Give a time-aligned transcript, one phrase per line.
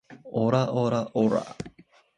[0.31, 1.55] オラオラオラァ